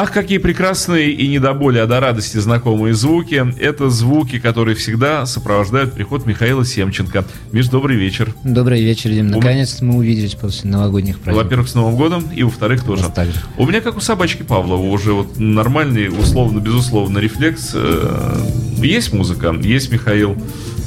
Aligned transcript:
Ах, 0.00 0.12
какие 0.12 0.38
прекрасные 0.38 1.10
и 1.10 1.26
не 1.26 1.40
до 1.40 1.52
боли, 1.54 1.78
а 1.78 1.86
до 1.88 1.98
радости 1.98 2.36
знакомые 2.36 2.94
звуки. 2.94 3.44
Это 3.58 3.90
звуки, 3.90 4.38
которые 4.38 4.76
всегда 4.76 5.26
сопровождают 5.26 5.92
приход 5.92 6.24
Михаила 6.24 6.64
Семченко. 6.64 7.24
Миш, 7.50 7.66
добрый 7.66 7.96
вечер. 7.96 8.32
Добрый 8.44 8.80
вечер, 8.80 9.10
Дим. 9.10 9.26
Наконец-то 9.26 9.84
мы 9.84 9.96
увиделись 9.96 10.36
после 10.36 10.70
новогодних 10.70 11.18
праздников. 11.18 11.42
Во-первых, 11.42 11.68
с 11.68 11.74
Новым 11.74 11.96
годом, 11.96 12.24
и 12.32 12.44
во-вторых, 12.44 12.84
тоже. 12.84 13.10
так 13.12 13.26
же. 13.26 13.40
У 13.56 13.66
меня, 13.66 13.80
как 13.80 13.96
у 13.96 14.00
собачки 14.00 14.44
Павлова, 14.44 14.86
уже 14.86 15.12
вот 15.12 15.36
нормальный, 15.36 16.06
условно, 16.06 16.60
безусловно, 16.60 17.18
рефлекс. 17.18 17.72
Э, 17.74 18.40
есть 18.76 19.12
музыка, 19.12 19.52
есть 19.60 19.90
Михаил. 19.90 20.36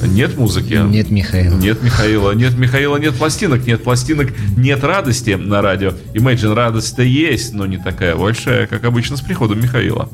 Нет 0.08 0.38
музыки. 0.38 0.80
Нет 0.90 1.12
Михаила. 1.12 1.56
Нет 1.58 1.84
Михаила. 1.84 2.32
Нет 2.32 2.58
Михаила, 2.58 2.98
нет 2.98 3.16
пластинок. 3.16 3.68
Нет 3.68 3.84
пластинок, 3.84 4.30
нет 4.58 4.84
радости 4.84 5.32
на 5.32 5.62
радио. 5.62 5.94
Imagine 6.14 6.54
радость-то 6.54 7.04
есть, 7.04 7.54
но 7.54 7.66
не 7.66 7.78
такая 7.78 8.16
большая, 8.16 8.68
как 8.68 8.84
обычно 8.84 9.01
с 9.10 9.22
приходом 9.22 9.62
Михаила. 9.62 10.10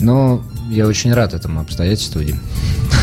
Ну, 0.00 0.42
я 0.70 0.86
очень 0.86 1.12
рад 1.12 1.34
этому 1.34 1.60
обстоятельству, 1.60 2.22
Дим. 2.22 2.40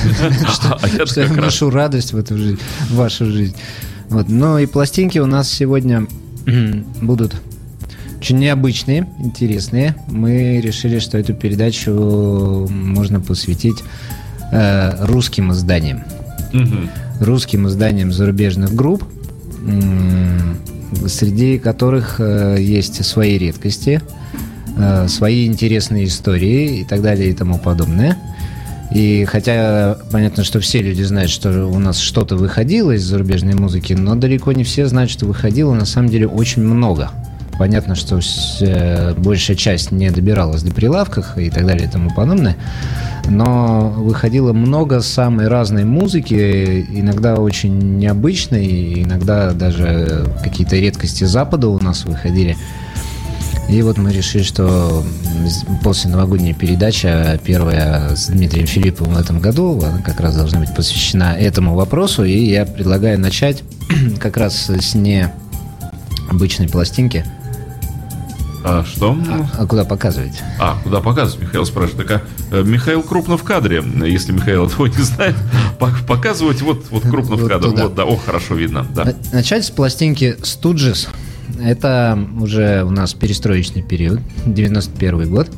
Что 1.06 1.22
я 1.22 1.28
вношу 1.28 1.70
радость 1.70 2.14
в 2.14 2.18
эту 2.18 2.38
жизнь, 2.38 2.60
в 2.90 2.96
вашу 2.96 3.26
жизнь. 3.26 3.56
Вот. 4.10 4.28
Ну 4.30 4.58
и 4.58 4.66
пластинки 4.66 5.20
у 5.20 5.26
нас 5.26 5.50
сегодня 5.50 6.08
будут 7.02 7.36
очень 8.20 8.38
необычные, 8.38 9.08
интересные. 9.20 9.96
Мы 10.08 10.62
решили, 10.62 11.00
что 11.00 11.18
эту 11.18 11.34
передачу 11.34 12.68
можно 12.70 13.20
посвятить 13.20 13.84
э, 14.52 15.06
русским 15.06 15.52
изданиям. 15.54 16.04
Угу. 16.54 17.26
Русским 17.26 17.68
изданиям 17.68 18.12
зарубежных 18.12 18.76
групп, 18.76 19.04
среди 21.08 21.58
которых 21.58 22.20
э, 22.20 22.58
есть 22.60 23.04
свои 23.06 23.38
редкости, 23.38 24.02
э, 24.78 25.08
свои 25.08 25.48
интересные 25.48 26.06
истории 26.06 26.80
и 26.80 26.84
так 26.84 27.02
далее 27.02 27.30
и 27.30 27.34
тому 27.34 27.58
подобное. 27.58 28.18
И 28.92 29.26
хотя 29.26 29.98
понятно, 30.12 30.44
что 30.44 30.60
все 30.60 30.82
люди 30.82 31.02
знают, 31.04 31.32
что 31.32 31.66
у 31.66 31.80
нас 31.80 31.98
что-то 31.98 32.36
выходило 32.36 32.92
из 32.92 33.04
зарубежной 33.04 33.54
музыки, 33.54 33.94
но 33.94 34.16
далеко 34.16 34.52
не 34.52 34.66
все 34.66 34.86
знают, 34.88 35.10
что 35.10 35.26
выходило 35.26 35.74
на 35.74 35.86
самом 35.86 36.10
деле 36.10 36.28
очень 36.28 36.62
много. 36.62 37.12
Понятно, 37.58 37.96
что 37.96 38.20
э, 38.62 39.14
большая 39.16 39.56
часть 39.56 39.92
не 39.92 40.10
добиралась 40.10 40.64
до 40.64 40.74
прилавках 40.74 41.38
и 41.38 41.50
так 41.50 41.66
далее 41.66 41.88
и 41.88 41.92
тому 41.92 42.10
подобное. 42.14 42.58
Но 43.30 43.94
выходило 43.96 44.52
много 44.52 45.00
самой 45.02 45.48
разной 45.48 45.86
музыки, 45.86 46.86
иногда 46.90 47.36
очень 47.36 47.98
необычной, 47.98 49.04
иногда 49.04 49.52
даже 49.54 50.26
какие-то 50.44 50.76
редкости 50.76 51.24
Запада 51.24 51.68
у 51.68 51.80
нас 51.80 52.04
выходили. 52.04 52.58
И 53.70 53.82
вот 53.82 53.98
мы 53.98 54.12
решили, 54.12 54.44
что 54.44 55.04
после 55.84 56.10
новогодней 56.10 56.54
передачи, 56.54 57.40
первая 57.44 58.16
с 58.16 58.28
Дмитрием 58.28 58.68
Филипповым 58.68 59.14
в 59.14 59.18
этом 59.18 59.40
году, 59.40 59.82
она 59.82 60.02
как 60.02 60.20
раз 60.20 60.36
должна 60.36 60.60
быть 60.60 60.76
посвящена 60.76 61.38
этому 61.38 61.76
вопросу. 61.76 62.24
И 62.24 62.38
я 62.38 62.66
предлагаю 62.66 63.20
начать 63.20 63.64
как 64.20 64.38
раз 64.38 64.70
с 64.70 64.94
необычной 64.94 66.68
пластинки– 66.68 67.26
а 68.64 68.84
что? 68.86 69.18
А, 69.28 69.50
а 69.64 69.66
куда 69.66 69.86
показывать? 69.86 70.40
А, 70.60 70.78
куда 70.84 71.02
показывать? 71.02 71.48
Михаил 71.48 71.66
спрашивает. 71.66 72.08
Так, 72.08 72.22
а, 72.52 72.56
э, 72.58 72.64
Михаил 72.64 73.02
крупно 73.02 73.38
в 73.38 73.44
кадре. 73.44 73.84
Если 74.06 74.32
Михаил 74.32 74.68
этого 74.68 74.86
не 74.86 75.02
знает, 75.02 75.36
показывать 76.08 76.62
вот, 76.62 76.86
вот 76.92 77.04
крупно 77.04 77.38
в 77.38 77.48
кадре. 77.48 77.72
Вот, 77.72 77.96
да, 77.96 78.06
о, 78.06 78.16
хорошо 78.18 78.56
видно. 78.56 78.86
Да. 78.94 79.16
Начать 79.32 79.66
с 79.66 79.72
пластинки 79.72 80.38
Stooges. 80.42 81.08
Это 81.62 82.18
уже 82.40 82.84
у 82.84 82.92
нас 82.92 83.14
перестроечный 83.14 83.84
период, 83.84 84.20
91 84.46 85.30
год. 85.30 85.50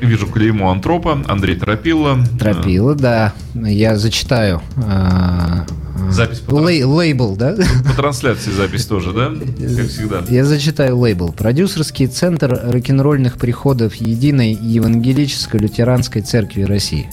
Вижу 0.00 0.26
клеймо 0.26 0.70
Антропа, 0.70 1.22
Андрей 1.26 1.56
Тропила. 1.56 2.18
Тропила, 2.38 2.94
да. 2.94 3.32
Я 3.54 3.96
зачитаю 3.96 4.62
а, 4.76 5.66
Запись 6.10 6.38
по 6.38 6.68
Лей, 6.68 6.84
лейбл, 6.84 7.36
да? 7.36 7.56
По 7.84 7.94
трансляции 7.94 8.50
запись 8.50 8.86
тоже, 8.86 9.12
да? 9.12 9.30
Как 9.30 9.88
всегда. 9.88 10.22
Я 10.28 10.44
зачитаю 10.44 10.96
лейбл. 10.96 11.32
Продюсерский 11.32 12.06
центр 12.06 12.60
рок-н-ролльных 12.64 13.36
приходов 13.36 13.94
Единой 13.96 14.52
Евангелической 14.52 15.60
Лютеранской 15.60 16.22
Церкви 16.22 16.62
России. 16.62 17.08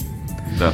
Да. 0.58 0.72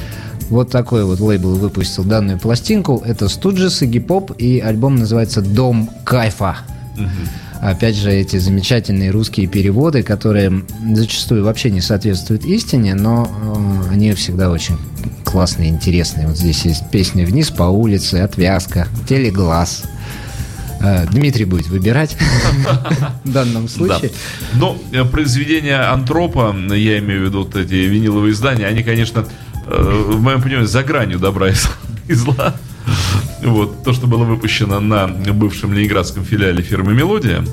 Вот 0.50 0.70
такой 0.70 1.04
вот 1.04 1.20
лейбл 1.20 1.54
выпустил 1.54 2.04
данную 2.04 2.38
пластинку. 2.38 3.02
Это 3.04 3.28
Студжес 3.28 3.82
и 3.82 3.86
Гип-Поп, 3.86 4.32
и 4.38 4.60
альбом 4.60 4.96
называется 4.96 5.40
«Дом 5.40 5.88
кайфа». 6.04 6.58
Угу. 6.96 7.62
Опять 7.62 7.96
же, 7.96 8.10
эти 8.10 8.38
замечательные 8.38 9.10
русские 9.10 9.46
переводы, 9.46 10.02
которые 10.02 10.64
зачастую 10.94 11.44
вообще 11.44 11.70
не 11.70 11.80
соответствуют 11.80 12.44
истине, 12.44 12.94
но 12.94 13.30
э, 13.88 13.92
они 13.92 14.12
всегда 14.14 14.50
очень 14.50 14.76
классные, 15.24 15.70
интересные. 15.70 16.26
Вот 16.26 16.36
здесь 16.36 16.64
есть 16.64 16.90
песня 16.90 17.24
«Вниз 17.24 17.50
по 17.50 17.64
улице», 17.64 18.16
«Отвязка», 18.16 18.88
«Телеглаз». 19.08 19.84
Э, 20.82 21.06
Дмитрий 21.06 21.44
будет 21.44 21.68
выбирать 21.68 22.16
в 23.24 23.30
данном 23.30 23.68
случае. 23.68 24.10
Да. 24.52 24.58
Но 24.58 24.78
э, 24.90 25.04
произведения 25.04 25.76
Антропа, 25.76 26.54
я 26.74 26.98
имею 26.98 27.22
в 27.22 27.24
виду 27.26 27.44
вот 27.44 27.54
эти 27.54 27.74
виниловые 27.74 28.32
издания, 28.32 28.66
они, 28.66 28.82
конечно, 28.82 29.24
э, 29.66 30.04
в 30.08 30.20
моем 30.20 30.42
понимании, 30.42 30.66
за 30.66 30.82
гранью 30.82 31.20
добра 31.20 31.50
и 32.08 32.14
зла. 32.14 32.56
Вот, 33.44 33.82
то, 33.82 33.92
что 33.92 34.06
было 34.06 34.24
выпущено 34.24 34.80
на 34.80 35.08
бывшем 35.08 35.72
ленинградском 35.72 36.24
филиале 36.24 36.62
фирмы 36.62 36.94
«Мелодия». 36.94 37.44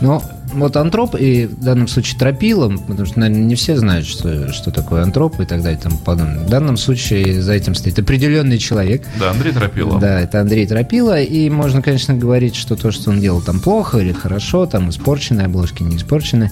Ну, 0.00 0.22
вот 0.52 0.76
антроп 0.76 1.14
и 1.18 1.46
в 1.46 1.62
данном 1.62 1.88
случае 1.88 2.18
тропилом, 2.18 2.78
потому 2.78 3.06
что, 3.06 3.20
наверное, 3.20 3.44
не 3.44 3.54
все 3.54 3.76
знают, 3.76 4.06
что, 4.06 4.52
что 4.52 4.70
такое 4.70 5.02
антроп 5.02 5.40
и 5.40 5.44
так 5.44 5.62
далее 5.62 5.78
и 5.78 5.82
тому 5.82 5.98
подобное. 5.98 6.44
В 6.44 6.48
данном 6.48 6.76
случае 6.76 7.42
за 7.42 7.52
этим 7.52 7.74
стоит 7.74 7.98
определенный 7.98 8.58
человек. 8.58 9.06
Да, 9.18 9.30
Андрей 9.30 9.52
Тропила. 9.52 9.98
Да, 9.98 10.20
это 10.20 10.40
Андрей 10.40 10.66
Тропила, 10.66 11.20
и 11.20 11.50
можно, 11.50 11.82
конечно, 11.82 12.14
говорить, 12.14 12.54
что 12.54 12.76
то, 12.76 12.90
что 12.90 13.10
он 13.10 13.20
делал 13.20 13.40
там 13.40 13.60
плохо 13.60 13.98
или 13.98 14.12
хорошо, 14.12 14.66
там 14.66 14.90
испорченные 14.90 15.46
обложки, 15.46 15.82
не 15.82 15.96
испорчены, 15.96 16.50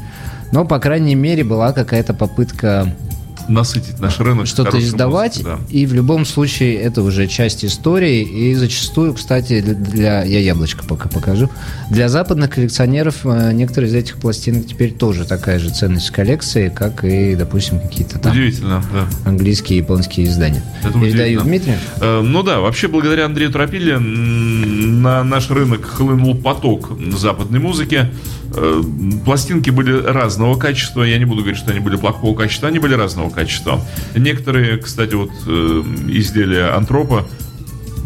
но, 0.53 0.65
по 0.65 0.79
крайней 0.79 1.15
мере, 1.15 1.45
была 1.45 1.73
какая-то 1.73 2.15
попытка 2.15 2.95
насытить 3.49 4.01
наш 4.01 4.19
рынок. 4.21 4.47
Что-то 4.47 4.79
издавать, 4.79 5.39
музыкой, 5.39 5.59
да. 5.59 5.73
и 5.73 5.87
в 5.87 5.95
любом 5.95 6.25
случае 6.25 6.77
это 6.77 7.03
уже 7.03 7.27
часть 7.27 7.65
истории, 7.65 8.23
и 8.23 8.55
зачастую, 8.55 9.15
кстати, 9.15 9.61
для, 9.61 10.23
я 10.25 10.41
яблочко 10.41 10.85
пока 10.85 11.09
покажу, 11.09 11.51
для 11.91 12.09
западных 12.09 12.51
коллекционеров 12.51 13.25
э, 13.25 13.53
некоторые 13.53 13.91
из 13.91 13.95
этих 13.95 14.17
пластинок 14.19 14.67
теперь 14.67 14.93
тоже 14.93 15.25
такая 15.25 15.59
же 15.59 15.71
ценность 15.71 16.11
коллекции, 16.11 16.69
как 16.69 17.05
и, 17.05 17.35
допустим, 17.35 17.81
какие-то 17.81 18.19
там 18.19 18.33
Удивительно, 18.33 18.83
да. 18.93 19.07
английские 19.29 19.79
и 19.79 19.83
японские 19.83 20.27
издания. 20.27 20.63
Это 20.83 20.99
Передаю 20.99 21.43
Дмитрию. 21.43 21.77
Э, 22.01 22.21
ну 22.23 22.43
да, 22.43 22.61
вообще 22.61 22.89
благодаря 22.89 23.27
Андрею 23.27 23.51
Тропиле 23.51 23.99
на 23.99 25.23
наш 25.25 25.51
рынок 25.51 25.85
хлынул 25.85 26.35
поток 26.37 26.91
западной 27.17 27.61
музыки. 27.61 28.11
Э, 28.55 28.83
пластинки 29.25 29.71
были 29.71 29.93
разного 29.93 30.57
качества. 30.57 31.03
Я 31.03 31.19
не 31.19 31.25
буду 31.25 31.43
говорить, 31.43 31.59
что 31.59 31.71
они 31.71 31.81
были 31.81 31.97
плохого 31.97 32.37
качества, 32.37 32.69
они 32.69 32.79
были 32.79 32.95
разного 32.95 33.31
качества. 33.31 33.81
Некоторые, 34.15 34.79
кстати, 34.79 35.15
вот 35.15 35.31
э, 35.47 35.83
изделия 36.09 36.75
антропа 36.75 37.27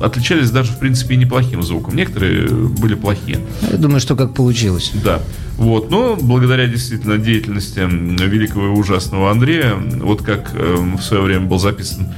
отличались 0.01 0.51
даже, 0.51 0.73
в 0.73 0.79
принципе, 0.79 1.17
неплохим 1.17 1.63
звуком. 1.63 1.95
Некоторые 1.95 2.49
были 2.49 2.95
плохие. 2.95 3.39
Я 3.71 3.77
думаю, 3.77 4.01
что 4.01 4.17
как 4.17 4.35
получилось. 4.35 4.93
Да. 5.05 5.21
Вот. 5.57 5.91
Но 5.91 6.17
благодаря 6.17 6.67
действительно 6.67 7.19
деятельности 7.19 7.81
великого 7.81 8.67
и 8.67 8.71
ужасного 8.71 9.31
Андрея, 9.31 9.75
вот 9.75 10.23
как 10.23 10.53
э, 10.55 10.77
в 10.99 11.03
свое 11.03 11.23
время 11.23 11.47
был 11.47 11.59
записан 11.59 12.09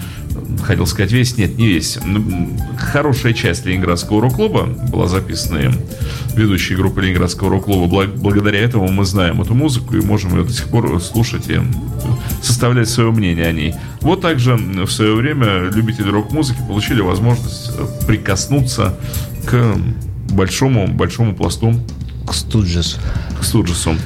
хотел 0.63 0.87
сказать 0.87 1.13
весь, 1.13 1.37
нет, 1.37 1.57
не 1.57 1.69
весь. 1.69 1.99
Хорошая 2.79 3.33
часть 3.33 3.65
Ленинградского 3.65 4.21
рок-клуба 4.21 4.65
была 4.65 5.09
записана 5.09 5.59
им, 5.59 5.75
ведущей 6.35 6.75
группы 6.75 7.03
Ленинградского 7.03 7.51
рок-клуба. 7.51 8.07
Благодаря 8.07 8.61
этому 8.61 8.89
мы 8.89 9.05
знаем 9.05 9.41
эту 9.43 9.55
музыку 9.55 9.97
и 9.97 10.01
можем 10.01 10.37
ее 10.37 10.45
до 10.45 10.53
сих 10.53 10.69
пор 10.69 11.01
слушать 11.01 11.49
и 11.49 11.61
составлять 12.43 12.89
свое 12.89 13.11
мнение 13.11 13.47
о 13.47 13.53
ней. 13.53 13.75
Вот 14.01 14.21
также 14.21 14.57
в 14.57 14.91
свое 14.91 15.15
время 15.15 15.71
любители 15.71 16.11
рок-музыки 16.11 16.59
получили 16.67 17.01
возможность 17.01 17.71
прикоснуться 18.07 18.95
к 19.47 19.77
большому, 20.31 20.89
большому 20.89 21.35
пласту 21.35 21.75
к 22.27 22.35
Студжесу. 22.35 22.99
К 23.41 23.45
Студжесу. 23.45 23.97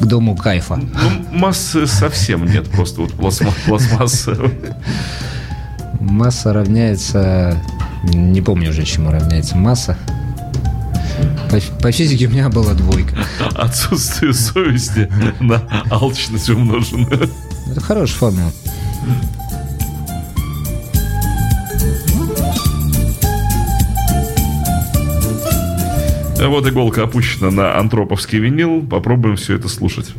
К 0.00 0.04
дому 0.04 0.36
кайфа. 0.36 0.76
Ну, 0.76 1.38
массы 1.38 1.86
совсем 1.86 2.44
нет, 2.44 2.68
просто 2.70 3.02
вот 3.02 3.12
пластмасса. 3.12 4.36
Масса 6.02 6.52
равняется... 6.52 7.56
Не 8.02 8.40
помню 8.40 8.70
уже, 8.70 8.82
чему 8.84 9.10
равняется 9.10 9.56
масса. 9.56 9.96
По, 11.50 11.58
по 11.80 11.92
физике 11.92 12.26
у 12.26 12.30
меня 12.30 12.48
была 12.48 12.74
двойка. 12.74 13.14
Отсутствие 13.54 14.32
совести 14.34 15.10
на 15.40 15.62
алчность 15.90 16.50
умножено. 16.50 17.06
Это 17.70 17.80
хорошая 17.80 18.18
формула. 18.18 18.52
Вот 26.44 26.66
иголка 26.66 27.04
опущена 27.04 27.52
на 27.52 27.78
антроповский 27.78 28.40
винил. 28.40 28.84
Попробуем 28.84 29.36
все 29.36 29.54
это 29.54 29.68
слушать. 29.68 30.12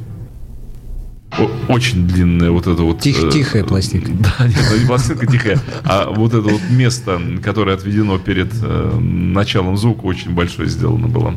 Очень 1.67 2.07
длинная 2.07 2.51
вот 2.51 2.67
это 2.67 2.83
вот... 2.83 3.01
Тих, 3.01 3.29
тихая 3.31 3.63
пластинка. 3.63 4.11
Да, 4.39 4.47
нет, 4.47 4.57
ну 4.69 4.77
не 4.77 4.85
пластинка 4.85 5.25
тихая, 5.25 5.59
а 5.83 6.09
вот 6.09 6.33
это 6.33 6.47
вот 6.47 6.61
место, 6.69 7.21
которое 7.43 7.75
отведено 7.75 8.17
перед 8.17 8.51
э, 8.61 8.99
началом 8.99 9.77
звука, 9.77 10.05
очень 10.05 10.31
большое 10.31 10.69
сделано 10.69 11.07
было. 11.07 11.35